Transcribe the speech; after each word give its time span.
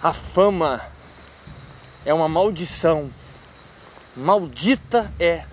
A 0.00 0.12
fama 0.12 0.80
é 2.04 2.14
uma 2.14 2.28
maldição. 2.28 3.10
Maldita 4.14 5.12
é 5.18 5.44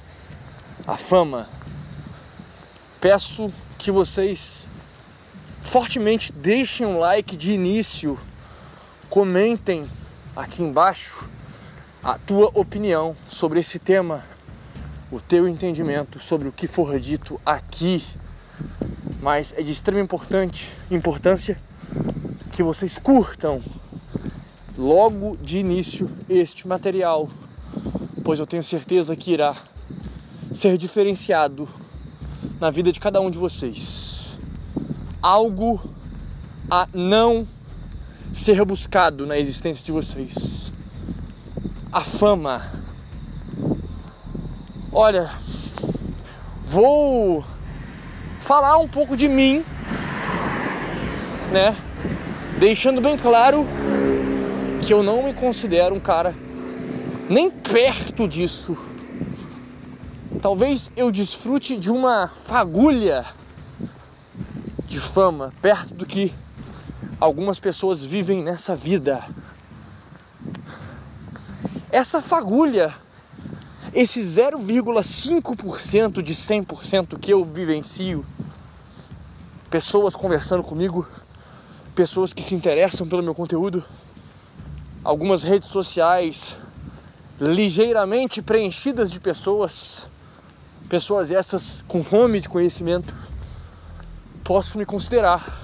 a 0.85 0.95
fama. 0.97 1.49
Peço 3.01 3.51
que 3.75 3.89
vocês 3.89 4.67
fortemente 5.63 6.31
deixem 6.31 6.85
um 6.85 6.99
like 6.99 7.35
de 7.35 7.53
início, 7.53 8.19
comentem 9.09 9.89
aqui 10.35 10.61
embaixo 10.61 11.27
a 12.03 12.19
tua 12.19 12.51
opinião 12.53 13.15
sobre 13.27 13.59
esse 13.59 13.79
tema, 13.79 14.23
o 15.11 15.19
teu 15.19 15.47
entendimento 15.47 16.19
sobre 16.19 16.47
o 16.47 16.51
que 16.51 16.67
for 16.67 16.99
dito 16.99 17.41
aqui. 17.43 18.05
Mas 19.19 19.55
é 19.57 19.63
de 19.63 19.71
extrema 19.71 20.01
importante, 20.01 20.71
importância 20.91 21.59
que 22.51 22.61
vocês 22.61 22.99
curtam 22.99 23.59
logo 24.77 25.37
de 25.37 25.59
início 25.59 26.09
este 26.29 26.67
material, 26.67 27.29
pois 28.23 28.39
eu 28.39 28.47
tenho 28.47 28.63
certeza 28.63 29.15
que 29.15 29.31
irá 29.31 29.55
ser 30.53 30.77
diferenciado 30.77 31.67
na 32.59 32.69
vida 32.69 32.91
de 32.91 32.99
cada 32.99 33.21
um 33.21 33.29
de 33.29 33.37
vocês. 33.37 34.37
Algo 35.21 35.81
a 36.69 36.87
não 36.93 37.47
ser 38.31 38.63
buscado 38.65 39.25
na 39.25 39.37
existência 39.37 39.83
de 39.83 39.91
vocês. 39.91 40.71
A 41.91 42.01
fama. 42.01 42.71
Olha, 44.91 45.31
vou 46.65 47.43
falar 48.39 48.77
um 48.77 48.87
pouco 48.87 49.17
de 49.17 49.27
mim, 49.27 49.63
né? 51.51 51.75
Deixando 52.59 53.01
bem 53.01 53.17
claro 53.17 53.65
que 54.85 54.93
eu 54.93 55.01
não 55.01 55.23
me 55.23 55.33
considero 55.33 55.95
um 55.95 55.99
cara 55.99 56.35
nem 57.27 57.49
perto 57.49 58.27
disso. 58.27 58.77
Talvez 60.39 60.91
eu 60.95 61.11
desfrute 61.11 61.75
de 61.75 61.89
uma 61.89 62.27
fagulha 62.27 63.25
de 64.85 64.99
fama 64.99 65.51
perto 65.59 65.95
do 65.95 66.05
que 66.05 66.31
algumas 67.19 67.59
pessoas 67.59 68.05
vivem 68.05 68.43
nessa 68.43 68.75
vida. 68.75 69.25
Essa 71.91 72.21
fagulha, 72.21 72.93
esse 73.91 74.21
0,5% 74.21 76.21
de 76.21 76.35
100% 76.35 77.17
que 77.17 77.33
eu 77.33 77.43
vivencio, 77.43 78.23
pessoas 79.67 80.15
conversando 80.15 80.61
comigo, 80.61 81.07
pessoas 81.95 82.31
que 82.31 82.43
se 82.43 82.53
interessam 82.53 83.07
pelo 83.07 83.23
meu 83.23 83.33
conteúdo, 83.33 83.83
algumas 85.05 85.43
redes 85.43 85.69
sociais 85.69 86.57
ligeiramente 87.39 88.41
preenchidas 88.41 89.11
de 89.11 89.19
pessoas, 89.19 90.09
pessoas 90.89 91.29
essas 91.29 91.83
com 91.87 92.03
fome 92.03 92.39
de 92.41 92.49
conhecimento, 92.49 93.15
posso 94.43 94.79
me 94.79 94.85
considerar 94.85 95.61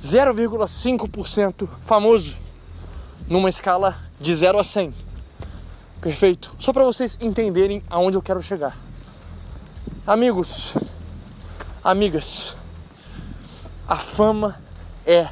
0,5% 0.00 1.68
famoso 1.80 2.34
numa 3.28 3.48
escala 3.48 3.96
de 4.18 4.34
0 4.34 4.58
a 4.58 4.64
100. 4.64 4.92
Perfeito? 6.00 6.56
Só 6.58 6.72
para 6.72 6.82
vocês 6.82 7.16
entenderem 7.20 7.80
aonde 7.88 8.16
eu 8.16 8.22
quero 8.22 8.42
chegar. 8.42 8.76
Amigos, 10.04 10.74
amigas, 11.84 12.56
a 13.86 13.96
fama 13.96 14.60
é 15.06 15.28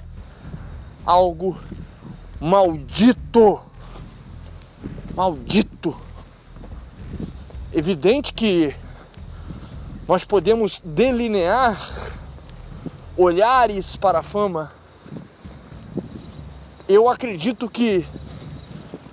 algo 1.04 1.58
Maldito! 2.40 3.60
Maldito! 5.14 5.94
Evidente 7.70 8.32
que 8.32 8.74
nós 10.08 10.24
podemos 10.24 10.80
delinear 10.82 11.78
olhares 13.14 13.94
para 13.94 14.20
a 14.20 14.22
fama. 14.22 14.72
Eu 16.88 17.10
acredito 17.10 17.68
que, 17.68 18.06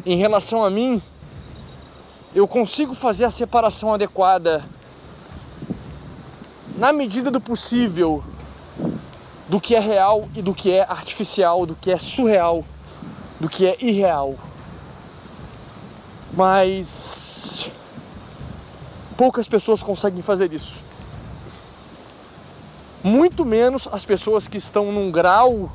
em 0.05 0.15
relação 0.15 0.63
a 0.63 0.69
mim, 0.69 1.01
eu 2.33 2.47
consigo 2.47 2.94
fazer 2.94 3.25
a 3.25 3.31
separação 3.31 3.94
adequada 3.94 4.63
na 6.77 6.94
medida 6.94 7.29
do 7.29 7.41
possível 7.41 8.23
do 9.49 9.59
que 9.59 9.75
é 9.75 9.79
real 9.81 10.29
e 10.33 10.41
do 10.41 10.53
que 10.53 10.71
é 10.71 10.83
artificial, 10.83 11.65
do 11.65 11.75
que 11.75 11.91
é 11.91 11.99
surreal 11.99 12.63
do 13.39 13.47
que 13.49 13.65
é 13.65 13.75
irreal. 13.79 14.35
Mas 16.33 17.69
poucas 19.17 19.47
pessoas 19.47 19.81
conseguem 19.81 20.21
fazer 20.21 20.53
isso. 20.53 20.83
Muito 23.03 23.45
menos 23.45 23.87
as 23.91 24.05
pessoas 24.05 24.47
que 24.47 24.57
estão 24.57 24.91
num 24.91 25.11
grau 25.11 25.71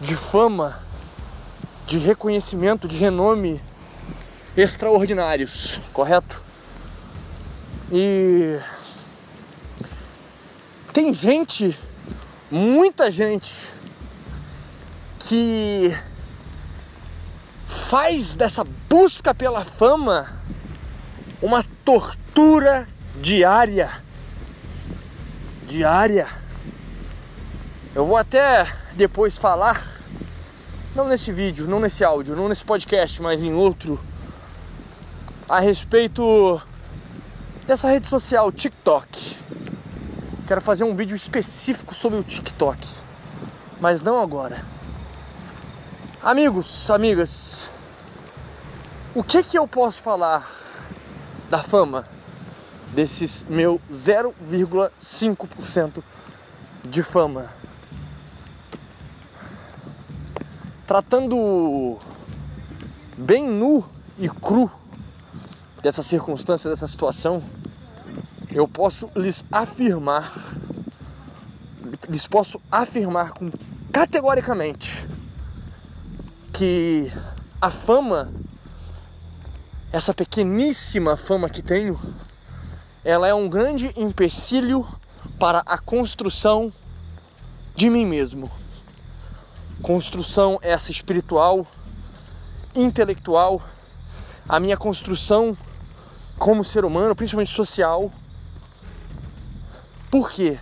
de 0.00 0.16
fama, 0.16 0.80
de 1.86 1.98
reconhecimento, 1.98 2.88
de 2.88 2.96
renome 2.96 3.60
extraordinários, 4.56 5.80
correto? 5.92 6.42
E 7.92 8.58
tem 10.92 11.14
gente, 11.14 11.78
muita 12.50 13.10
gente 13.10 13.54
que 15.18 15.96
faz 17.88 18.36
dessa 18.36 18.64
busca 18.86 19.34
pela 19.34 19.64
fama 19.64 20.30
uma 21.40 21.64
tortura 21.82 22.86
diária. 23.18 23.90
Diária. 25.66 26.28
Eu 27.94 28.04
vou 28.04 28.18
até 28.18 28.70
depois 28.92 29.38
falar, 29.38 29.82
não 30.94 31.08
nesse 31.08 31.32
vídeo, 31.32 31.66
não 31.66 31.80
nesse 31.80 32.04
áudio, 32.04 32.36
não 32.36 32.46
nesse 32.46 32.62
podcast, 32.62 33.22
mas 33.22 33.42
em 33.42 33.54
outro, 33.54 33.98
a 35.48 35.58
respeito 35.58 36.60
dessa 37.66 37.88
rede 37.88 38.06
social 38.06 38.52
TikTok. 38.52 39.34
Quero 40.46 40.60
fazer 40.60 40.84
um 40.84 40.94
vídeo 40.94 41.16
específico 41.16 41.94
sobre 41.94 42.18
o 42.18 42.22
TikTok, 42.22 42.86
mas 43.80 44.02
não 44.02 44.20
agora. 44.20 44.62
Amigos, 46.22 46.90
amigas, 46.90 47.70
o 49.18 49.22
que 49.24 49.42
que 49.42 49.58
eu 49.58 49.66
posso 49.66 50.00
falar 50.00 50.48
da 51.50 51.60
fama 51.60 52.04
desses 52.94 53.44
meu 53.48 53.80
0,5% 53.92 56.04
de 56.84 57.02
fama? 57.02 57.50
Tratando 60.86 61.98
bem 63.16 63.44
nu 63.44 63.84
e 64.16 64.28
cru 64.28 64.70
dessa 65.82 66.04
circunstância, 66.04 66.70
dessa 66.70 66.86
situação, 66.86 67.42
eu 68.52 68.68
posso 68.68 69.10
lhes 69.16 69.44
afirmar, 69.50 70.32
lhes 72.08 72.28
posso 72.28 72.60
afirmar 72.70 73.32
com 73.32 73.50
categoricamente 73.92 75.08
que 76.52 77.12
a 77.60 77.68
fama 77.68 78.32
essa 79.90 80.12
pequeníssima 80.12 81.16
fama 81.16 81.48
que 81.48 81.62
tenho, 81.62 81.98
ela 83.02 83.26
é 83.26 83.32
um 83.32 83.48
grande 83.48 83.92
empecilho 83.96 84.86
para 85.38 85.62
a 85.64 85.78
construção 85.78 86.72
de 87.74 87.88
mim 87.88 88.04
mesmo. 88.04 88.50
Construção 89.80 90.58
essa 90.60 90.90
espiritual, 90.90 91.66
intelectual, 92.74 93.62
a 94.46 94.60
minha 94.60 94.76
construção 94.76 95.56
como 96.38 96.62
ser 96.62 96.84
humano, 96.84 97.16
principalmente 97.16 97.54
social. 97.54 98.12
Por 100.10 100.30
quê? 100.30 100.58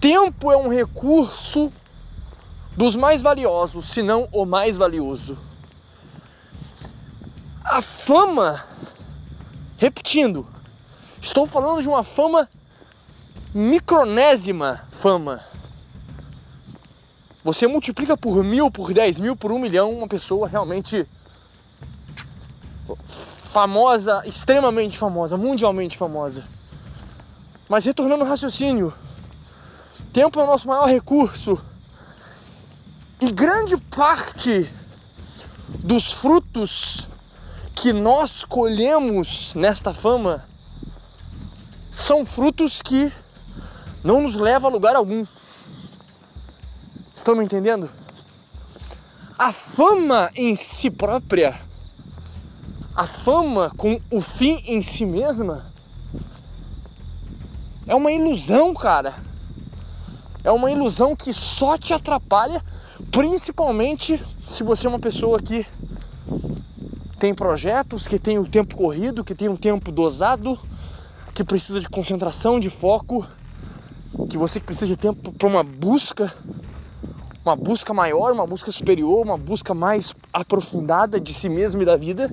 Tempo 0.00 0.50
é 0.50 0.56
um 0.56 0.68
recurso 0.68 1.70
dos 2.74 2.96
mais 2.96 3.20
valiosos, 3.20 3.86
se 3.86 4.02
não 4.02 4.28
o 4.32 4.46
mais 4.46 4.76
valioso 4.76 5.45
a 7.66 7.82
fama, 7.82 8.64
repetindo, 9.76 10.46
estou 11.20 11.46
falando 11.46 11.82
de 11.82 11.88
uma 11.88 12.04
fama 12.04 12.48
micronésima 13.52 14.84
fama. 14.92 15.44
Você 17.42 17.66
multiplica 17.66 18.16
por 18.16 18.42
mil, 18.42 18.70
por 18.70 18.92
dez 18.92 19.18
mil, 19.18 19.36
por 19.36 19.52
um 19.52 19.58
milhão, 19.58 19.92
uma 19.92 20.08
pessoa 20.08 20.48
realmente 20.48 21.06
famosa, 22.96 24.22
extremamente 24.24 24.96
famosa, 24.96 25.36
mundialmente 25.36 25.96
famosa. 25.96 26.44
Mas 27.68 27.84
retornando 27.84 28.22
ao 28.22 28.30
raciocínio, 28.30 28.92
tempo 30.12 30.38
é 30.38 30.44
o 30.44 30.46
nosso 30.46 30.68
maior 30.68 30.86
recurso. 30.86 31.60
E 33.20 33.32
grande 33.32 33.76
parte 33.76 34.70
dos 35.68 36.12
frutos 36.12 37.08
que 37.76 37.92
nós 37.92 38.42
colhemos 38.42 39.54
nesta 39.54 39.92
fama 39.92 40.42
são 41.90 42.24
frutos 42.24 42.80
que 42.80 43.12
não 44.02 44.22
nos 44.22 44.34
levam 44.34 44.70
a 44.70 44.72
lugar 44.72 44.96
algum. 44.96 45.26
Estão 47.14 47.36
me 47.36 47.44
entendendo? 47.44 47.90
A 49.38 49.52
fama 49.52 50.30
em 50.34 50.56
si 50.56 50.90
própria, 50.90 51.60
a 52.94 53.06
fama 53.06 53.70
com 53.76 54.00
o 54.10 54.22
fim 54.22 54.62
em 54.66 54.82
si 54.82 55.04
mesma, 55.04 55.70
é 57.86 57.94
uma 57.94 58.10
ilusão, 58.10 58.72
cara. 58.72 59.14
É 60.42 60.50
uma 60.50 60.70
ilusão 60.70 61.14
que 61.14 61.32
só 61.32 61.76
te 61.76 61.92
atrapalha, 61.92 62.64
principalmente 63.10 64.24
se 64.48 64.62
você 64.62 64.86
é 64.86 64.88
uma 64.88 64.98
pessoa 64.98 65.38
que 65.42 65.66
tem 67.18 67.34
projetos, 67.34 68.06
que 68.06 68.18
tem 68.18 68.38
um 68.38 68.44
tempo 68.44 68.76
corrido, 68.76 69.24
que 69.24 69.34
tem 69.34 69.48
um 69.48 69.56
tempo 69.56 69.90
dosado, 69.90 70.58
que 71.34 71.42
precisa 71.42 71.80
de 71.80 71.88
concentração, 71.88 72.60
de 72.60 72.68
foco, 72.68 73.26
que 74.28 74.36
você 74.36 74.60
precisa 74.60 74.86
de 74.86 74.96
tempo 74.96 75.32
para 75.32 75.48
uma 75.48 75.62
busca, 75.62 76.32
uma 77.44 77.56
busca 77.56 77.94
maior, 77.94 78.32
uma 78.32 78.46
busca 78.46 78.70
superior, 78.70 79.24
uma 79.24 79.38
busca 79.38 79.72
mais 79.72 80.14
aprofundada 80.32 81.18
de 81.18 81.32
si 81.32 81.48
mesmo 81.48 81.80
e 81.80 81.86
da 81.86 81.96
vida. 81.96 82.30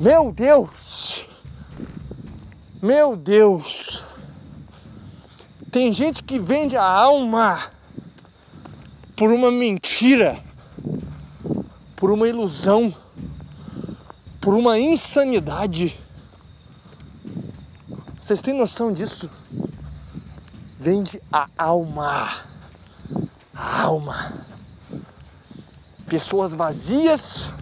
Meu 0.00 0.32
Deus! 0.32 1.26
Meu 2.80 3.16
Deus! 3.16 4.02
Tem 5.70 5.92
gente 5.92 6.22
que 6.22 6.38
vende 6.38 6.76
a 6.76 6.84
alma 6.84 7.58
por 9.14 9.30
uma 9.30 9.50
mentira, 9.50 10.38
por 11.96 12.10
uma 12.10 12.26
ilusão 12.26 12.94
por 14.42 14.54
uma 14.54 14.76
insanidade. 14.76 15.96
Vocês 18.20 18.42
têm 18.42 18.58
noção 18.58 18.92
disso? 18.92 19.30
Vende 20.76 21.22
a 21.32 21.46
alma. 21.56 22.28
A 23.54 23.82
alma. 23.82 24.32
Pessoas 26.08 26.52
vazias, 26.52 27.54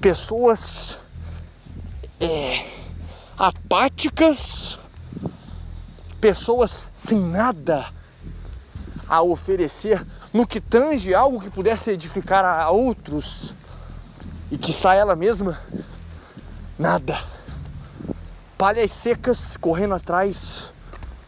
pessoas 0.00 0.98
é, 2.18 2.66
apáticas, 3.36 4.78
pessoas 6.18 6.90
sem 6.96 7.20
nada 7.20 7.86
a 9.06 9.20
oferecer 9.20 10.04
no 10.32 10.46
que 10.46 10.62
tange 10.62 11.14
algo 11.14 11.40
que 11.40 11.50
pudesse 11.50 11.90
edificar 11.90 12.44
a 12.44 12.70
outros 12.70 13.54
e 14.50 14.58
que 14.58 14.72
sai 14.72 14.98
ela 14.98 15.14
mesma 15.14 15.60
Nada. 16.80 17.22
Palhas 18.56 18.90
secas 18.92 19.54
correndo 19.58 19.92
atrás 19.92 20.72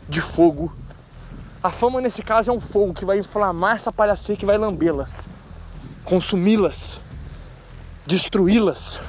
de 0.09 0.23
fogo. 0.23 0.73
A 1.63 1.69
fama 1.69 2.01
nesse 2.01 2.23
caso 2.23 2.51
é 2.51 2.55
um 2.55 2.59
fogo 2.59 2.95
que 2.95 3.05
vai 3.05 3.19
inflamar 3.19 3.77
essa 3.77 3.93
palha 3.93 4.17
seca 4.17 4.45
e 4.45 4.47
vai 4.47 4.57
lambê-las, 4.57 5.29
consumi-las, 6.05 7.03
destruí-las. 8.07 9.03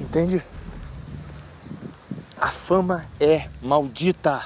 Entende? 0.00 0.42
A 2.40 2.48
fama 2.48 3.04
é 3.20 3.50
maldita. 3.60 4.44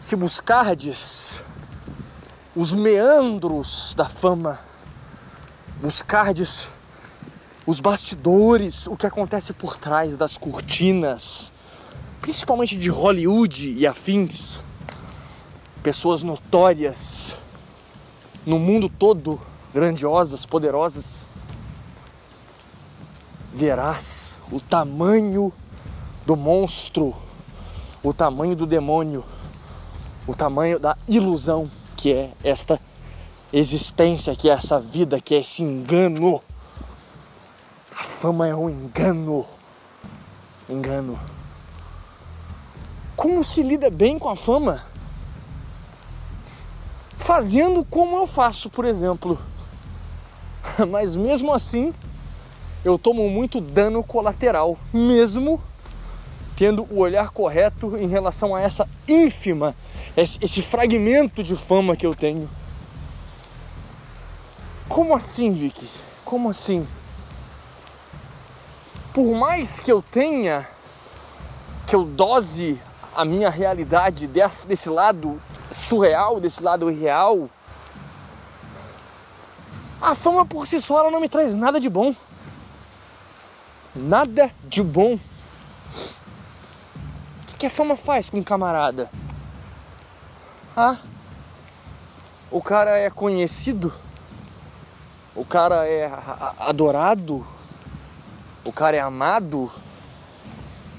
Se 0.00 0.16
buscardes 0.16 1.42
os 2.54 2.72
meandros 2.72 3.92
da 3.94 4.08
fama, 4.08 4.58
buscardes 5.82 6.74
os 7.66 7.80
bastidores, 7.80 8.86
o 8.86 8.96
que 8.96 9.06
acontece 9.06 9.52
por 9.52 9.76
trás 9.76 10.16
das 10.16 10.38
cortinas, 10.38 11.52
principalmente 12.20 12.78
de 12.78 12.88
Hollywood 12.88 13.72
e 13.76 13.86
afins. 13.86 14.60
Pessoas 15.82 16.22
notórias 16.22 17.36
no 18.44 18.58
mundo 18.60 18.88
todo, 18.88 19.40
grandiosas, 19.74 20.46
poderosas. 20.46 21.28
Verás 23.52 24.38
o 24.52 24.60
tamanho 24.60 25.52
do 26.24 26.36
monstro, 26.36 27.14
o 28.02 28.12
tamanho 28.12 28.54
do 28.54 28.66
demônio, 28.66 29.24
o 30.26 30.34
tamanho 30.34 30.78
da 30.78 30.96
ilusão 31.08 31.68
que 31.96 32.12
é 32.12 32.32
esta 32.44 32.80
existência, 33.52 34.36
que 34.36 34.48
é 34.48 34.52
essa 34.52 34.78
vida, 34.78 35.20
que 35.20 35.34
é 35.34 35.40
esse 35.40 35.62
engano 35.62 36.42
a 37.98 38.04
fama 38.04 38.46
é 38.46 38.54
um 38.54 38.68
engano. 38.68 39.46
Engano. 40.68 41.18
Como 43.16 43.42
se 43.42 43.62
lida 43.62 43.88
bem 43.88 44.18
com 44.18 44.28
a 44.28 44.36
fama? 44.36 44.84
Fazendo 47.16 47.84
como 47.84 48.16
eu 48.16 48.26
faço, 48.26 48.68
por 48.68 48.84
exemplo. 48.84 49.38
Mas 50.90 51.16
mesmo 51.16 51.54
assim, 51.54 51.94
eu 52.84 52.98
tomo 52.98 53.28
muito 53.30 53.60
dano 53.60 54.02
colateral, 54.02 54.76
mesmo 54.92 55.62
tendo 56.56 56.86
o 56.90 56.98
olhar 56.98 57.30
correto 57.30 57.96
em 57.96 58.08
relação 58.08 58.54
a 58.54 58.60
essa 58.60 58.88
ínfima, 59.08 59.74
esse, 60.16 60.62
fragmento 60.62 61.42
de 61.42 61.54
fama 61.54 61.96
que 61.96 62.06
eu 62.06 62.14
tenho. 62.14 62.48
Como 64.88 65.14
assim, 65.14 65.52
Vicky? 65.52 65.86
Como 66.24 66.48
assim? 66.48 66.86
Por 69.16 69.34
mais 69.34 69.80
que 69.80 69.90
eu 69.90 70.00
tenha, 70.02 70.68
que 71.86 71.96
eu 71.96 72.04
dose 72.04 72.78
a 73.14 73.24
minha 73.24 73.48
realidade 73.48 74.26
desse, 74.26 74.68
desse 74.68 74.90
lado 74.90 75.40
surreal, 75.72 76.38
desse 76.38 76.62
lado 76.62 76.90
irreal, 76.90 77.48
a 80.02 80.14
fama 80.14 80.44
por 80.44 80.66
si 80.66 80.78
só 80.82 80.98
ela 80.98 81.10
não 81.10 81.18
me 81.18 81.30
traz 81.30 81.54
nada 81.54 81.80
de 81.80 81.88
bom. 81.88 82.14
Nada 83.94 84.50
de 84.64 84.82
bom. 84.82 85.14
O 85.14 85.20
que 87.56 87.64
a 87.64 87.70
fama 87.70 87.96
faz 87.96 88.28
com 88.28 88.36
um 88.36 88.42
camarada? 88.42 89.10
Ah, 90.76 90.98
o 92.50 92.60
cara 92.60 92.98
é 92.98 93.08
conhecido, 93.08 93.94
o 95.34 95.42
cara 95.42 95.88
é 95.88 96.12
adorado, 96.58 97.55
o 98.66 98.72
cara 98.72 98.96
é 98.96 99.00
amado, 99.00 99.70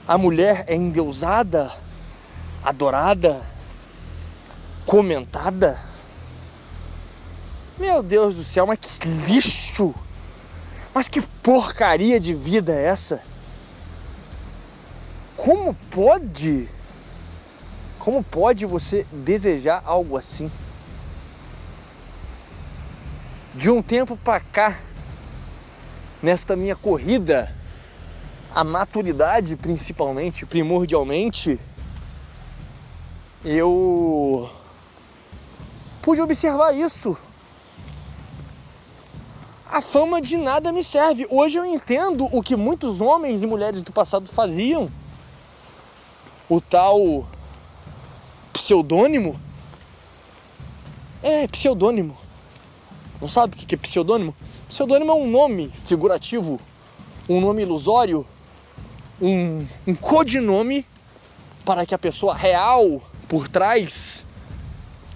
a 0.07 0.17
mulher 0.17 0.63
é 0.67 0.75
endeusada, 0.75 1.75
adorada, 2.63 3.45
comentada. 4.85 5.77
Meu 7.77 8.01
Deus 8.01 8.35
do 8.35 8.43
céu, 8.43 8.65
mas 8.65 8.79
que 8.79 9.07
lixo! 9.07 9.93
Mas 10.93 11.09
que 11.09 11.21
porcaria 11.21 12.19
de 12.19 12.33
vida 12.33 12.73
é 12.73 12.85
essa? 12.85 13.21
Como 15.35 15.73
pode? 15.91 16.69
Como 17.99 18.23
pode 18.23 18.65
você 18.65 19.05
desejar 19.11 19.83
algo 19.85 20.17
assim? 20.17 20.49
De 23.53 23.69
um 23.69 23.81
tempo 23.81 24.15
para 24.15 24.39
cá, 24.39 24.79
nesta 26.27 26.57
minha 26.57 26.75
corrida 26.75 27.49
a 28.53 28.61
maturidade 28.61 29.55
principalmente, 29.55 30.45
primordialmente, 30.45 31.57
eu 33.45 34.49
pude 36.01 36.19
observar 36.19 36.75
isso. 36.75 37.15
A 39.71 39.79
fama 39.79 40.19
de 40.19 40.35
nada 40.35 40.69
me 40.73 40.83
serve. 40.83 41.25
Hoje 41.29 41.59
eu 41.59 41.63
entendo 41.63 42.27
o 42.35 42.43
que 42.43 42.57
muitos 42.57 42.99
homens 42.99 43.41
e 43.41 43.47
mulheres 43.47 43.81
do 43.81 43.93
passado 43.93 44.27
faziam. 44.27 44.91
O 46.49 46.59
tal 46.59 47.25
pseudônimo. 48.51 49.39
É, 51.23 51.47
pseudônimo. 51.47 52.26
Não 53.21 53.29
sabe 53.29 53.55
o 53.55 53.57
que 53.57 53.75
é 53.75 53.77
pseudônimo? 53.77 54.35
Pseudônimo 54.69 55.11
é 55.11 55.15
um 55.15 55.29
nome 55.29 55.71
figurativo, 55.85 56.59
um 57.27 57.41
nome 57.41 57.63
ilusório 57.63 58.25
um, 59.21 59.65
um 59.85 59.95
codinome 59.95 60.85
para 61.65 61.85
que 61.85 61.93
a 61.93 61.97
pessoa 61.97 62.33
real 62.33 63.01
por 63.27 63.47
trás 63.47 64.25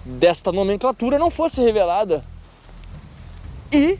desta 0.04 0.52
nomenclatura 0.52 1.18
não 1.18 1.30
fosse 1.30 1.60
revelada. 1.60 2.24
E, 3.72 3.98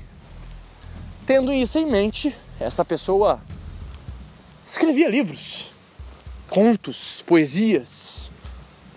tendo 1.24 1.52
isso 1.52 1.78
em 1.78 1.86
mente, 1.86 2.34
essa 2.60 2.84
pessoa 2.84 3.40
escrevia 4.66 5.08
livros, 5.08 5.70
contos, 6.50 7.22
poesias, 7.26 8.30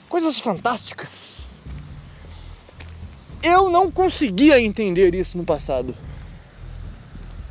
coisas 0.09 0.39
fantásticas. 0.39 1.34
Eu 3.45 3.69
não 3.69 3.91
conseguia 3.91 4.59
entender 4.59 5.13
isso 5.13 5.37
no 5.37 5.43
passado. 5.43 5.95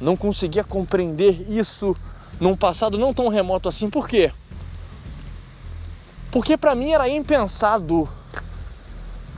Não 0.01 0.17
conseguia 0.17 0.65
compreender 0.65 1.47
isso 1.49 1.97
num 2.41 2.57
passado 2.57 2.99
não 2.99 3.15
tão 3.15 3.29
remoto 3.29 3.69
assim. 3.69 3.89
Por 3.89 4.09
quê? 4.09 4.33
Porque 6.33 6.57
para 6.57 6.75
mim 6.75 6.91
era 6.91 7.09
impensado 7.09 8.09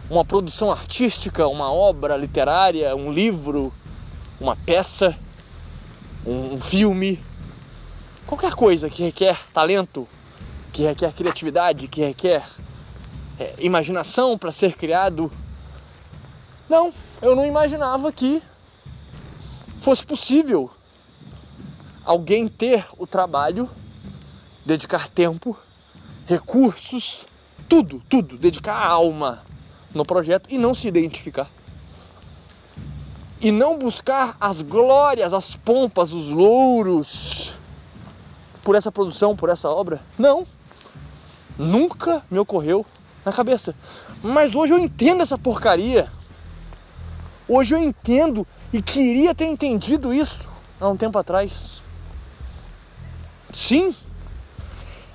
uma 0.09 0.25
produção 0.25 0.71
artística, 0.71 1.47
uma 1.47 1.71
obra 1.71 2.17
literária, 2.17 2.97
um 2.97 3.13
livro, 3.13 3.71
uma 4.41 4.57
peça, 4.57 5.15
um 6.25 6.59
filme, 6.59 7.23
qualquer 8.27 8.55
coisa 8.55 8.89
que 8.89 9.03
requer 9.03 9.39
talento, 9.53 10.09
que 10.73 10.85
requer 10.85 11.13
criatividade, 11.13 11.87
que 11.87 12.01
requer 12.01 12.45
é, 13.39 13.55
imaginação 13.59 14.39
para 14.39 14.51
ser 14.51 14.75
criado. 14.75 15.31
Não, 16.69 16.93
eu 17.23 17.37
não 17.37 17.47
imaginava 17.47 18.11
que 18.11 18.43
fosse 19.79 20.05
possível 20.05 20.71
alguém 22.05 22.49
ter 22.49 22.87
o 22.99 23.07
trabalho, 23.07 23.71
dedicar 24.65 25.09
tempo, 25.09 25.57
recursos, 26.27 27.27
tudo, 27.69 28.03
tudo, 28.09 28.37
dedicar 28.37 28.75
a 28.75 28.87
alma 28.87 29.43
no 29.95 30.05
projeto 30.05 30.49
e 30.51 30.59
não 30.59 30.75
se 30.75 30.89
identificar. 30.89 31.49
E 33.41 33.53
não 33.53 33.79
buscar 33.79 34.37
as 34.41 34.63
glórias, 34.63 35.33
as 35.33 35.57
pompas, 35.57 36.13
os 36.13 36.31
louros 36.31 37.53
por 38.65 38.75
essa 38.75 38.91
produção, 38.91 39.37
por 39.37 39.49
essa 39.49 39.69
obra. 39.69 40.01
Não. 40.19 40.47
Nunca 41.57 42.25
me 42.31 42.39
ocorreu 42.39 42.85
na 43.25 43.33
cabeça. 43.33 43.75
Mas 44.23 44.55
hoje 44.55 44.75
eu 44.75 44.79
entendo 44.79 45.23
essa 45.23 45.39
porcaria. 45.39 46.11
Hoje 47.49 47.75
eu 47.75 47.79
entendo 47.79 48.47
e 48.73 48.83
queria 48.83 49.35
ter 49.35 49.47
entendido 49.47 50.13
isso 50.13 50.49
há 50.81 50.89
um 50.89 50.97
tempo 50.97 51.19
atrás. 51.19 51.81
Sim, 53.53 53.95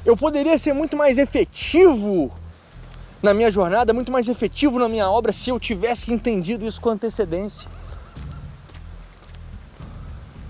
eu 0.05 0.15
poderia 0.15 0.57
ser 0.57 0.73
muito 0.73 0.95
mais 0.95 1.17
efetivo 1.17 2.31
na 3.21 3.33
minha 3.33 3.51
jornada, 3.51 3.93
muito 3.93 4.11
mais 4.11 4.27
efetivo 4.27 4.79
na 4.79 4.89
minha 4.89 5.09
obra 5.09 5.31
se 5.31 5.49
eu 5.49 5.59
tivesse 5.59 6.11
entendido 6.11 6.65
isso 6.65 6.81
com 6.81 6.89
antecedência. 6.89 7.69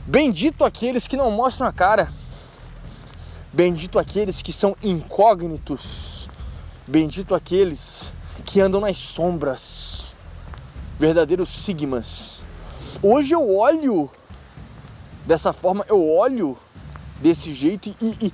Bendito 0.05 0.63
aqueles 0.63 1.07
que 1.07 1.17
não 1.17 1.31
mostram 1.31 1.67
a 1.67 1.73
cara. 1.73 2.11
Bendito 3.51 3.99
aqueles 3.99 4.41
que 4.41 4.53
são 4.53 4.75
incógnitos. 4.81 6.29
Bendito 6.87 7.35
aqueles 7.35 8.13
que 8.45 8.61
andam 8.61 8.81
nas 8.81 8.97
sombras. 8.97 10.10
Verdadeiros 11.01 11.49
sigmas. 11.49 12.43
Hoje 13.01 13.33
eu 13.33 13.57
olho 13.57 14.07
dessa 15.25 15.51
forma, 15.51 15.83
eu 15.89 16.07
olho 16.07 16.55
desse 17.19 17.55
jeito 17.55 17.89
e, 17.99 18.27
e, 18.27 18.33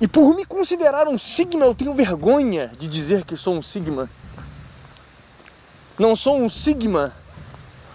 e 0.00 0.08
por 0.08 0.34
me 0.34 0.44
considerar 0.44 1.06
um 1.06 1.16
sigma, 1.16 1.64
eu 1.64 1.72
tenho 1.72 1.94
vergonha 1.94 2.72
de 2.76 2.88
dizer 2.88 3.24
que 3.24 3.36
sou 3.36 3.54
um 3.54 3.62
sigma. 3.62 4.10
Não 5.96 6.16
sou 6.16 6.42
um 6.42 6.48
sigma 6.48 7.14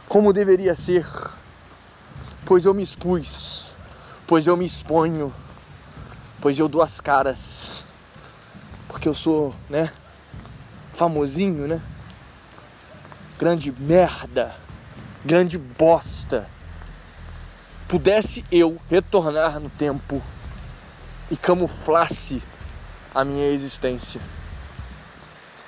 como 0.07 0.31
deveria 0.31 0.73
ser, 0.73 1.05
pois 2.45 2.63
eu 2.63 2.73
me 2.73 2.81
expus, 2.81 3.73
pois 4.25 4.47
eu 4.47 4.55
me 4.55 4.65
exponho, 4.65 5.33
pois 6.39 6.57
eu 6.57 6.69
dou 6.69 6.81
as 6.81 7.01
caras, 7.01 7.83
porque 8.87 9.09
eu 9.09 9.13
sou, 9.13 9.53
né, 9.69 9.91
famosinho, 10.93 11.67
né? 11.67 11.81
Grande 13.39 13.71
merda, 13.71 14.53
grande 15.23 15.57
bosta. 15.57 16.45
Pudesse 17.87 18.43
eu 18.51 18.77
retornar 18.89 19.61
no 19.61 19.69
tempo 19.69 20.21
e 21.31 21.37
camuflasse 21.37 22.43
a 23.15 23.23
minha 23.23 23.47
existência. 23.47 24.19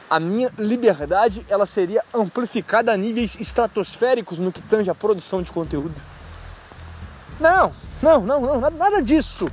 A 0.09 0.19
minha 0.19 0.51
liberdade 0.57 1.45
ela 1.47 1.65
seria 1.65 2.03
amplificada 2.13 2.91
a 2.91 2.97
níveis 2.97 3.39
estratosféricos 3.39 4.37
no 4.37 4.51
que 4.51 4.61
tange 4.61 4.89
a 4.89 4.95
produção 4.95 5.41
de 5.41 5.49
conteúdo. 5.49 5.95
Não, 7.39 7.73
não, 8.01 8.19
não, 8.19 8.41
não, 8.41 8.69
nada 8.71 9.01
disso. 9.01 9.49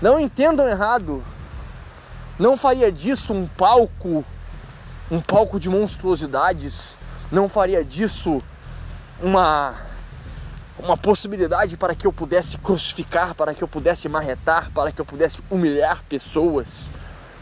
Não 0.00 0.18
entendam 0.18 0.66
errado. 0.66 1.22
Não 2.38 2.56
faria 2.56 2.90
disso 2.90 3.34
um 3.34 3.46
palco, 3.46 4.24
um 5.10 5.20
palco 5.20 5.60
de 5.60 5.68
monstruosidades. 5.68 6.96
Não 7.30 7.48
faria 7.48 7.84
disso 7.84 8.42
uma 9.20 9.74
uma 10.76 10.96
possibilidade 10.96 11.76
para 11.76 11.94
que 11.94 12.06
eu 12.06 12.12
pudesse 12.12 12.58
crucificar, 12.58 13.34
para 13.34 13.54
que 13.54 13.62
eu 13.62 13.68
pudesse 13.68 14.08
marretar, 14.08 14.70
para 14.72 14.90
que 14.90 15.00
eu 15.00 15.04
pudesse 15.04 15.38
humilhar 15.48 16.02
pessoas, 16.08 16.90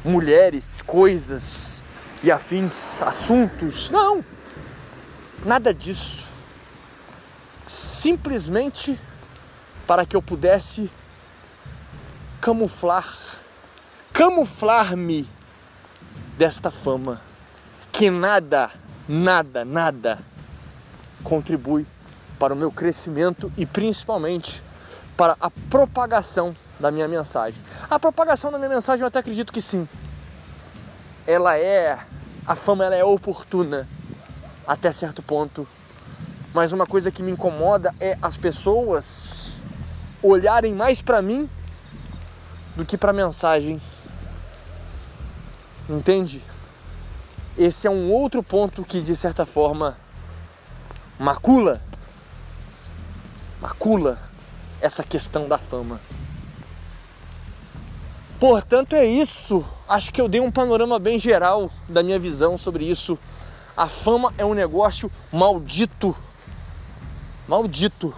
mulheres, 0.05 0.83
coisas 0.83 1.83
e 2.23 2.31
afins, 2.31 3.01
assuntos. 3.01 3.91
Não! 3.91 4.25
Nada 5.45 5.73
disso. 5.73 6.23
Simplesmente 7.67 9.01
para 9.87 10.05
que 10.05 10.15
eu 10.15 10.23
pudesse 10.23 10.91
camuflar, 12.41 13.19
camuflar-me 14.13 15.29
desta 16.37 16.71
fama 16.71 17.32
que 18.03 18.11
nada, 18.11 18.69
nada, 19.09 19.65
nada 19.65 20.19
contribui 21.23 21.87
para 22.37 22.53
o 22.53 22.57
meu 22.57 22.73
crescimento 22.73 23.53
e 23.57 23.65
principalmente 23.65 24.61
para 25.17 25.37
a 25.41 25.49
propagação 25.49 26.53
da 26.81 26.91
minha 26.91 27.07
mensagem. 27.07 27.63
A 27.89 28.01
propagação 28.01 28.51
da 28.51 28.59
minha 28.59 28.71
mensagem 28.71 29.03
eu 29.03 29.07
até 29.07 29.21
acredito 29.21 29.53
que 29.53 29.63
sim. 29.63 29.89
Ela 31.25 31.57
é 31.57 31.97
a 32.45 32.57
fama 32.57 32.85
ela 32.85 32.97
é 32.97 33.05
oportuna 33.05 33.89
até 34.67 34.91
certo 34.91 35.23
ponto. 35.23 35.65
Mas 36.53 36.73
uma 36.73 36.87
coisa 36.87 37.09
que 37.09 37.23
me 37.23 37.31
incomoda 37.31 37.95
é 38.01 38.19
as 38.21 38.37
pessoas 38.37 39.57
olharem 40.21 40.75
mais 40.75 41.01
para 41.01 41.23
mim 41.23 41.49
do 42.75 42.85
que 42.85 42.99
para 42.99 43.11
a 43.11 43.15
mensagem. 43.15 43.81
Entende? 45.89 46.43
Esse 47.57 47.87
é 47.87 47.91
um 47.91 48.11
outro 48.11 48.43
ponto 48.43 48.85
que 48.85 49.01
de 49.01 49.15
certa 49.15 49.45
forma 49.45 49.99
macula 51.19 51.83
macula 53.61 54.19
essa 54.81 55.05
questão 55.05 55.47
da 55.47 55.59
fama. 55.59 56.01
Portanto, 58.41 58.97
é 58.97 59.05
isso. 59.05 59.65
Acho 59.89 60.13
que 60.13 60.21
eu 60.21 60.29
dei 60.29 60.41
um 60.41 60.51
panorama 60.51 60.99
bem 60.99 61.21
geral 61.21 61.71
da 61.89 62.03
minha 62.03 62.19
visão 62.19 62.59
sobre 62.59 62.85
isso. 62.85 63.17
A 63.77 63.87
fama 63.87 64.35
é 64.37 64.45
um 64.45 64.55
negócio 64.55 65.09
maldito. 65.31 66.17
Maldito. 67.47 68.13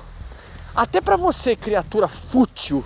Até 0.75 1.01
para 1.01 1.17
você, 1.17 1.55
criatura 1.55 2.09
fútil, 2.09 2.83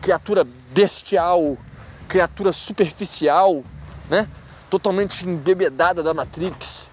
criatura 0.00 0.46
bestial, 0.72 1.58
criatura 2.06 2.52
superficial, 2.52 3.64
né? 4.08 4.28
Totalmente 4.76 5.26
embebedada 5.26 6.02
da 6.02 6.12
Matrix, 6.12 6.90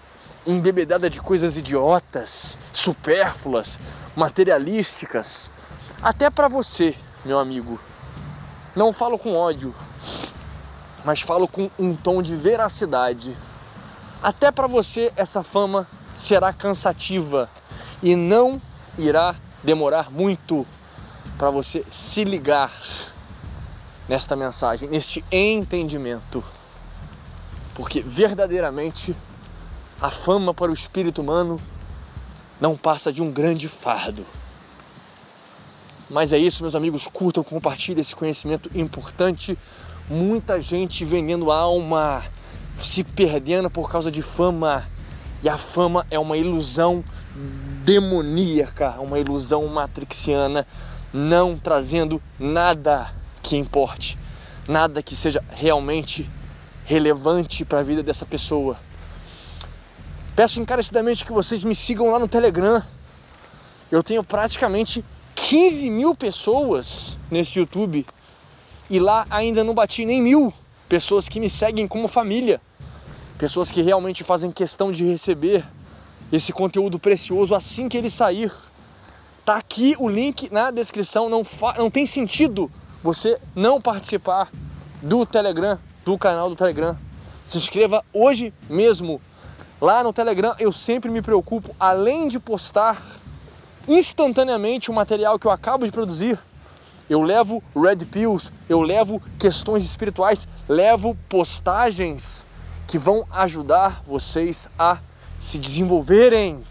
embebedada 0.48 1.10
de 1.10 1.20
coisas 1.20 1.58
idiotas, 1.58 2.58
supérfluas, 2.72 3.78
materialísticas, 4.16 5.52
até 6.02 6.30
para 6.30 6.48
você, 6.48 6.96
meu 7.26 7.38
amigo. 7.38 7.78
Não 8.74 8.94
falo 8.94 9.20
com 9.20 9.36
ódio, 9.36 9.76
mas 11.04 11.20
falo 11.20 11.46
com 11.46 11.70
um 11.78 11.94
tom 11.94 12.22
de 12.22 12.38
veracidade. 12.38 13.36
Até 14.22 14.50
para 14.50 14.66
você 14.66 15.12
essa 15.18 15.44
fama 15.44 15.86
será 16.16 16.54
cansativa 16.54 17.50
e 18.02 18.16
não 18.16 18.62
irá 18.98 19.36
demorar 19.62 20.10
muito 20.10 20.66
para 21.38 21.50
você 21.50 21.84
se 21.92 22.24
ligar 22.24 22.72
nesta 24.08 24.38
mensagem, 24.38 24.88
neste 24.88 25.22
entendimento. 25.30 26.42
Porque 27.76 28.02
verdadeiramente 28.02 29.16
a 30.02 30.10
fama 30.10 30.54
para 30.54 30.70
o 30.70 30.74
espírito 30.74 31.22
humano 31.22 31.60
não 32.60 32.76
passa 32.76 33.12
de 33.12 33.22
um 33.22 33.32
grande 33.32 33.68
fardo. 33.68 34.26
Mas 36.10 36.32
é 36.32 36.38
isso, 36.38 36.62
meus 36.62 36.76
amigos, 36.76 37.08
curtam, 37.08 37.44
compartilhem 37.44 38.02
esse 38.02 38.16
conhecimento 38.16 38.70
importante. 38.76 39.58
Muita 40.10 40.62
gente 40.62 41.04
vendendo 41.04 41.52
alma, 41.52 42.24
se 42.76 43.04
perdendo 43.04 43.70
por 43.70 43.90
causa 43.90 44.12
de 44.12 44.22
fama. 44.22 44.88
E 45.42 45.50
a 45.50 45.58
fama 45.58 46.06
é 46.12 46.20
uma 46.20 46.38
ilusão 46.38 47.04
demoníaca, 47.84 48.92
uma 49.00 49.20
ilusão 49.20 49.68
matrixiana, 49.68 50.68
não 51.12 51.58
trazendo 51.58 52.22
nada 52.40 53.14
que 53.42 53.58
importe, 53.58 54.18
nada 54.68 55.04
que 55.04 55.16
seja 55.16 55.44
realmente 55.50 56.30
relevante 56.86 57.64
para 57.64 57.80
a 57.80 57.84
vida 57.84 58.04
dessa 58.04 58.26
pessoa. 58.26 58.78
Peço 60.36 60.60
encarecidamente 60.60 61.26
que 61.26 61.32
vocês 61.32 61.64
me 61.64 61.76
sigam 61.76 62.12
lá 62.12 62.20
no 62.20 62.28
Telegram. 62.28 62.84
Eu 63.92 64.02
tenho 64.02 64.24
praticamente 64.24 65.04
15 65.36 65.90
mil 65.90 66.16
pessoas 66.16 67.18
nesse 67.30 67.60
YouTube 67.60 68.06
e 68.90 69.00
lá 69.00 69.26
ainda 69.30 69.64
não 69.64 69.74
bati 69.74 70.06
nem 70.06 70.22
mil 70.22 70.54
pessoas 70.90 71.30
que 71.30 71.40
me 71.40 71.50
seguem 71.50 71.88
como 71.88 72.08
família, 72.08 72.62
pessoas 73.38 73.72
que 73.72 73.82
realmente 73.82 74.24
fazem 74.24 74.52
questão 74.52 74.92
de 74.92 75.04
receber 75.06 75.66
esse 76.32 76.52
conteúdo 76.52 76.98
precioso 76.98 77.54
assim 77.54 77.88
que 77.88 77.98
ele 77.98 78.10
sair. 78.10 78.52
Tá 79.46 79.58
aqui 79.58 79.96
o 80.00 80.08
link 80.08 80.52
na 80.52 80.72
descrição. 80.72 81.30
Não, 81.30 81.44
não 81.78 81.92
tem 81.92 82.06
sentido 82.06 82.72
você 83.04 83.38
não 83.56 83.82
participar 83.82 84.50
do 85.02 85.26
Telegram, 85.26 85.78
do 86.06 86.18
canal 86.18 86.50
do 86.50 86.56
Telegram. 86.56 86.98
Se 87.46 87.58
inscreva 87.58 88.04
hoje 88.14 88.54
mesmo. 88.70 89.22
Lá 89.80 90.04
no 90.04 90.14
Telegram 90.14 90.56
eu 90.60 90.72
sempre 90.72 91.10
me 91.10 91.22
preocupo, 91.22 91.76
além 91.80 92.28
de 92.28 92.40
postar 92.40 93.02
instantaneamente 93.88 94.90
o 94.90 94.94
material 94.94 95.38
que 95.38 95.48
eu 95.48 95.52
acabo 95.52 95.86
de 95.86 95.92
produzir. 95.92 96.40
Eu 97.10 97.22
levo 97.22 97.62
red 97.76 98.06
pills, 98.06 98.52
eu 98.70 98.82
levo 98.82 99.22
questões 99.38 99.84
espirituais, 99.84 100.48
levo 100.70 101.18
postagens 101.28 102.48
que 102.88 102.98
vão 102.98 103.28
ajudar 103.30 104.02
vocês 104.06 104.70
a 104.80 105.00
se 105.40 105.58
desenvolverem, 105.58 106.64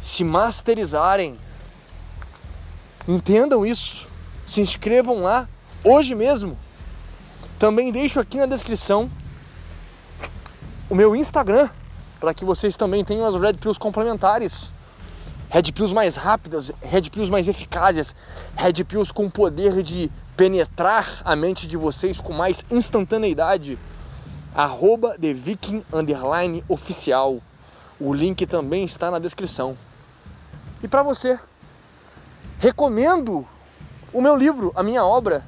se 0.00 0.22
masterizarem. 0.22 1.36
Entendam 3.08 3.64
isso. 3.64 4.08
Se 4.46 4.60
inscrevam 4.60 5.22
lá 5.22 5.48
hoje 5.82 6.14
mesmo. 6.14 6.58
Também 7.58 7.90
deixo 7.90 8.20
aqui 8.20 8.36
na 8.36 8.46
descrição 8.46 9.10
o 10.90 10.94
meu 10.94 11.16
Instagram 11.16 11.70
para 12.20 12.34
que 12.34 12.44
vocês 12.44 12.76
também 12.76 13.02
tenham 13.02 13.26
as 13.26 13.34
red 13.34 13.54
pills 13.54 13.78
complementares. 13.78 14.74
Red 15.48 15.72
pills 15.72 15.94
mais 15.94 16.16
rápidas, 16.16 16.70
red 16.82 17.02
pills 17.02 17.30
mais 17.30 17.48
eficazes, 17.48 18.14
red 18.56 18.84
pills 18.84 19.12
com 19.12 19.30
poder 19.30 19.82
de 19.82 20.10
penetrar 20.36 21.22
a 21.24 21.34
mente 21.34 21.66
de 21.66 21.76
vocês 21.76 22.20
com 22.20 22.32
mais 22.32 22.64
instantaneidade. 22.70 23.78
Arroba 24.54 25.16
The 25.18 25.32
Viking 25.32 25.82
Underline 25.92 26.62
Oficial. 26.68 27.40
O 27.98 28.12
link 28.12 28.44
também 28.46 28.84
está 28.84 29.10
na 29.10 29.18
descrição. 29.18 29.78
E 30.82 30.88
para 30.88 31.02
você, 31.02 31.38
recomendo 32.58 33.46
o 34.12 34.20
meu 34.20 34.36
livro, 34.36 34.72
a 34.74 34.82
minha 34.82 35.04
obra, 35.04 35.44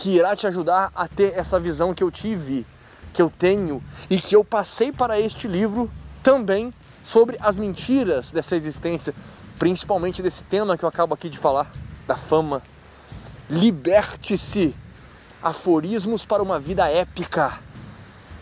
que 0.00 0.16
irá 0.16 0.34
te 0.34 0.46
ajudar 0.46 0.90
a 0.94 1.06
ter 1.06 1.36
essa 1.36 1.60
visão 1.60 1.92
que 1.92 2.02
eu 2.02 2.10
tive, 2.10 2.64
que 3.12 3.20
eu 3.20 3.28
tenho 3.28 3.82
e 4.08 4.18
que 4.18 4.34
eu 4.34 4.42
passei 4.42 4.90
para 4.90 5.20
este 5.20 5.46
livro 5.46 5.90
também 6.22 6.72
sobre 7.02 7.36
as 7.38 7.58
mentiras 7.58 8.30
dessa 8.30 8.56
existência, 8.56 9.14
principalmente 9.58 10.22
desse 10.22 10.42
tema 10.44 10.78
que 10.78 10.86
eu 10.86 10.88
acabo 10.88 11.12
aqui 11.12 11.28
de 11.28 11.36
falar, 11.36 11.70
da 12.06 12.16
fama. 12.16 12.62
Liberte-se. 13.50 14.74
Aforismos 15.42 16.24
para 16.24 16.42
uma 16.42 16.58
vida 16.58 16.88
épica. 16.88 17.58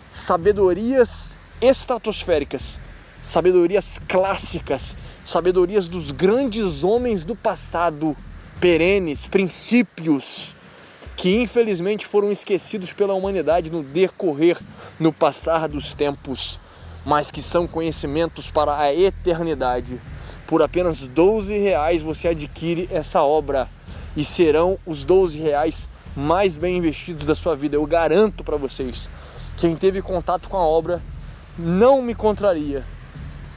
Sabedorias 0.09 1.37
estratosféricas, 1.61 2.79
sabedorias 3.21 4.01
clássicas, 4.07 4.97
sabedorias 5.25 5.89
dos 5.89 6.13
grandes 6.13 6.85
homens 6.85 7.25
do 7.25 7.35
passado, 7.35 8.17
perenes, 8.61 9.27
princípios 9.27 10.57
que 11.19 11.35
infelizmente 11.35 12.07
foram 12.07 12.31
esquecidos 12.31 12.93
pela 12.93 13.13
humanidade 13.13 13.73
no 13.73 13.83
decorrer, 13.83 14.57
no 15.01 15.13
passar 15.13 15.69
dos 15.69 15.93
tempos, 15.93 16.61
mas 17.05 17.29
que 17.29 17.43
são 17.43 17.67
conhecimentos 17.67 18.53
para 18.53 18.79
a 18.79 18.95
eternidade. 18.95 20.01
Por 20.47 20.63
apenas 20.63 21.09
12 21.09 21.59
reais 21.59 22.03
você 22.03 22.29
adquire 22.29 22.89
essa 22.93 23.21
obra 23.21 23.69
e 24.17 24.25
serão 24.25 24.79
os 24.87 25.03
12 25.03 25.41
reais 25.41 25.89
mais 26.15 26.57
bem 26.57 26.77
investidos 26.79 27.27
da 27.27 27.35
sua 27.35 27.57
vida. 27.57 27.75
Eu 27.75 27.85
garanto 27.85 28.45
para 28.45 28.57
vocês. 28.57 29.11
Quem 29.57 29.75
teve 29.75 30.01
contato 30.01 30.49
com 30.49 30.57
a 30.57 30.65
obra 30.65 31.03
não 31.59 32.01
me 32.01 32.15
contraria. 32.15 32.85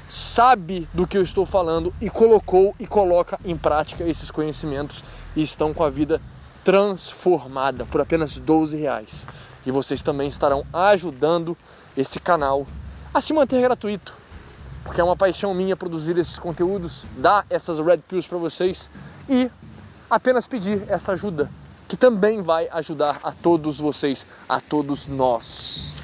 Sabe 0.10 0.88
do 0.96 1.06
que 1.06 1.16
eu 1.16 1.22
estou 1.22 1.46
falando 1.46 1.94
e 2.02 2.10
colocou 2.10 2.74
e 2.80 2.88
coloca 2.88 3.40
em 3.46 3.56
prática 3.56 4.04
esses 4.04 4.32
conhecimentos 4.32 5.04
e 5.36 5.44
estão 5.44 5.76
com 5.76 5.84
a 5.84 5.92
vida 5.92 6.20
transformada 6.64 7.86
por 7.86 8.02
apenas 8.02 8.38
12 8.38 8.78
reais. 8.78 9.26
E 9.66 9.72
vocês 9.72 10.02
também 10.02 10.30
estarão 10.30 10.66
ajudando 10.74 11.58
esse 11.96 12.20
canal 12.20 12.66
a 13.14 13.22
se 13.22 13.34
manter 13.34 13.62
gratuito 13.62 14.22
porque 14.84 15.00
é 15.00 15.04
uma 15.04 15.16
paixão 15.16 15.54
minha 15.54 15.76
produzir 15.76 16.18
esses 16.18 16.38
conteúdos, 16.40 17.06
dar 17.18 17.46
essas 17.50 17.80
red 17.80 18.00
pills 18.00 18.28
para 18.28 18.38
vocês 18.38 18.90
e 19.30 19.50
apenas 20.10 20.48
pedir 20.48 20.84
essa 20.88 21.14
ajuda, 21.14 21.50
que 21.88 21.96
também 21.96 22.42
vai 22.42 22.68
ajudar 22.72 23.20
a 23.24 23.32
todos 23.32 23.80
vocês, 23.80 24.26
a 24.48 24.60
todos 24.60 25.08
nós. 25.08 26.02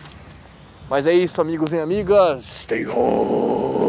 Mas 0.90 1.06
é 1.06 1.14
isso, 1.14 1.42
amigos 1.42 1.74
e 1.74 1.80
amigas. 1.80 2.46
Stay 2.46 2.88
home. 2.88 3.87